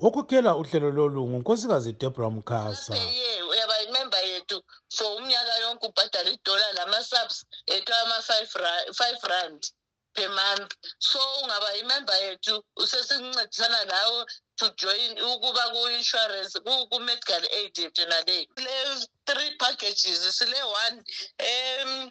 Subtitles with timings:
[0.00, 2.94] okhokhela uhlelo lolu ngunkosikazi debra mkhasa.
[2.96, 4.62] Ye uyaba imember yethu
[4.96, 9.62] for umnyaka yonke ubhadala idola lama-subs ethu ama-five rand
[10.14, 10.72] per month.
[10.98, 14.24] So ungaba imember yethu usesincedisana nawe
[14.56, 16.60] to join ukuba ku-insurance
[16.90, 20.96] ku-medical aid yethu naleyo kule-three packages sile-one
[21.40, 22.10] um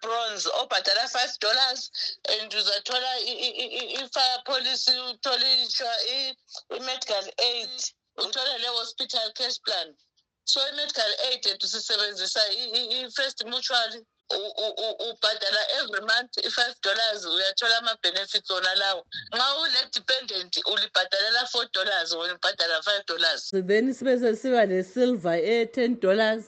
[0.00, 1.90] bronze obhadala five dollars
[2.28, 5.50] and uzathola i-fire policy uthole
[6.70, 7.70] i-medical aid
[8.18, 9.94] uthole le-hospital cash plan.
[10.44, 18.74] So i-medical aid yethu sisebenzisa i-first mutual ubhadala every month i-five dollars uyathola ama-benefits ona
[18.74, 19.04] lawo.
[19.32, 23.50] Nxa ule-dependent ulibhadalela four dollars wena ubhadala five dollars.
[23.50, 26.44] Then sibe sesiba le-silver e-ten dollars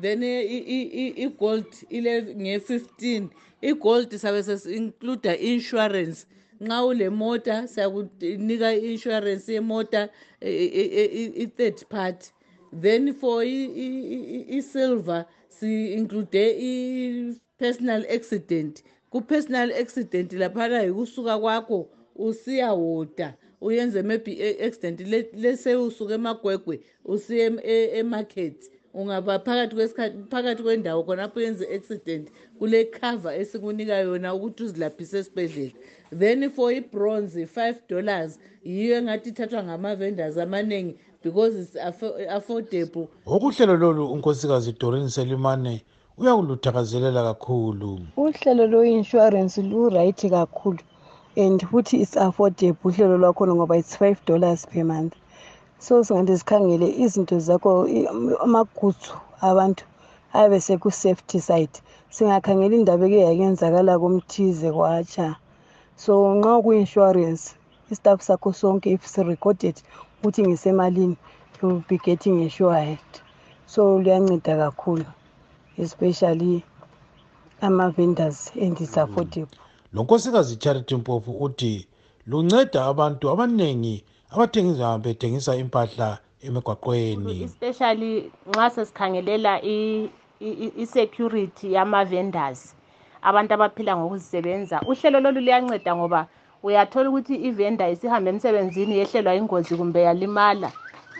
[0.00, 3.28] then i-gold ile nge-fifteen
[3.62, 6.26] i-gold sabe sesi-includa i-insurance
[6.60, 10.08] nxa ulemota siyakunika i-insurance yemota
[10.40, 12.30] i-third party
[12.80, 18.82] then for i-silver si-include i-personal accident.
[19.10, 25.00] Ku-personal accident laphana yikusuka kwakho usiyawoda uyenze maybe i-accident
[25.34, 27.52] lese usuke emagwegwe usiye
[27.98, 28.70] emarket.
[28.96, 35.72] Ungaba phakathi kwesikhathi phakathi kwendawo khonapho uyenze i-accident kule cover esikunika yona ukuthi uzilaphise esibhedlela.
[36.18, 41.76] Then for ibronze five dollars yiyo engathi ithathwa ngama-vendors amaningi because it's
[42.36, 43.08] affordable.
[43.26, 45.82] Okuhlelo lolu unkosikazi dorin selimane
[46.18, 48.00] uyakuluthakazelela kakhulu.
[48.16, 50.78] Uhlelo lwe-insurance lu-right kakhulu
[51.36, 55.14] and futhi it's affordable uhlelo lwakhona ngoba it's five dollars per month.
[55.78, 57.88] So singathi sikhangele izinto zakho
[58.44, 59.84] amagutsu abantu
[60.34, 61.76] ayabe seku-safety side
[62.14, 65.36] singakhangela indaba eke yakenzakala kumthize kwatsha.
[65.96, 67.54] So nxa ku-insurance
[67.90, 69.76] istaff sakho sonke if sirecorded
[70.18, 71.16] ukuthi ngisemalini
[71.62, 72.98] you'll be getting assured
[73.66, 75.04] so luyanceda kakhulu
[75.78, 76.64] especially
[77.60, 79.58] ama-vendors and it's affordable
[79.92, 81.86] lo nkosikazi charity mpofu uthi
[82.26, 86.08] lunceda abantu abaningi abathengisa bethengisa impahla
[86.46, 88.12] emigwaqweni especially
[88.50, 89.52] nxa sesikhangelela
[90.82, 92.60] i-security yama-vendors
[93.28, 94.76] abantu abaphila ngokuzisebenza.
[94.90, 96.20] Uhlelo lolu luyanceda ngoba
[96.62, 100.70] uyathola ukuthi ivenda isihambe emsebenzini yehlelwa ingozi kumbe yalimala.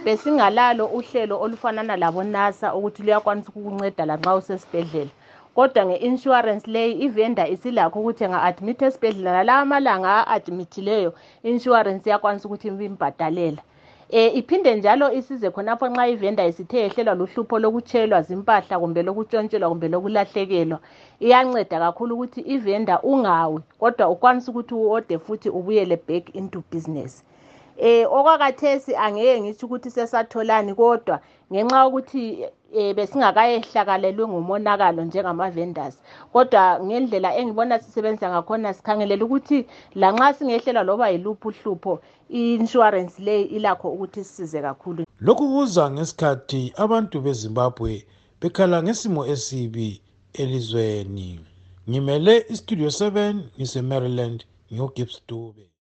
[0.05, 5.11] Besingalalo uhlelo olufanana labonasa ukuthi luyakwanisa ukukunceda lanxa usesibhedlela.
[5.57, 9.33] Kodwa nge-insurance leyi ivenda isilakho ukuthi enga-admit esibhedlela.
[9.33, 11.11] Nalawa amalanga a-admithileyo
[11.45, 13.63] i-insurance iyakwanisa ukuthi imbhadalela
[14.13, 19.89] um iphinde njalo isize khonapho nxa ivenda isithe yehlelwa luhlupho lokutshelwa zimpahla kumbe lokutshontshelwa kumbe
[19.89, 20.79] lokulahlekelwa.
[21.21, 27.25] Iyanceda kakhulu ukuthi ivenda ungawi kodwa ukwanisa ukuthi uode futhi ubuyele back into business.
[27.79, 31.21] Eh okwakathesi angeke ngisho ukuthi sesatholani kodwa
[31.53, 35.95] ngenxa yokuthi eh besingakayehlakalelwe ngumonakalo njengama-vendors.
[36.33, 42.01] Kodwa ngendlela engibona sisebenza ngakhona sikhangelela ukuthi lanxa singehlelwa loba yiluphi uhlupho
[42.31, 45.05] i-insurance leyi ilakho ukuthi sisize kakhulu.
[45.21, 48.07] Lokhu kuza ngesikhathi abantu bezimbabwe
[48.41, 50.01] bekhala ngesimo esibi
[50.33, 51.41] elizweni.
[51.89, 55.67] Ngimele istudio 7 ngise-maryland ngiyogibbs dube.